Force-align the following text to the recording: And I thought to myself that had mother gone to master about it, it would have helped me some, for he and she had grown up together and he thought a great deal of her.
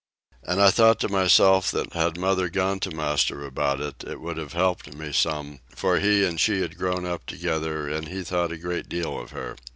And 0.41 0.59
I 0.59 0.71
thought 0.71 0.99
to 1.01 1.09
myself 1.09 1.69
that 1.69 1.93
had 1.93 2.17
mother 2.17 2.49
gone 2.49 2.79
to 2.79 2.89
master 2.89 3.45
about 3.45 3.79
it, 3.79 4.03
it 4.03 4.19
would 4.19 4.35
have 4.37 4.53
helped 4.53 4.91
me 4.95 5.11
some, 5.11 5.59
for 5.75 5.99
he 5.99 6.25
and 6.25 6.39
she 6.39 6.61
had 6.61 6.75
grown 6.79 7.05
up 7.05 7.27
together 7.27 7.87
and 7.87 8.07
he 8.07 8.23
thought 8.23 8.51
a 8.51 8.57
great 8.57 8.89
deal 8.89 9.19
of 9.19 9.29
her. 9.29 9.55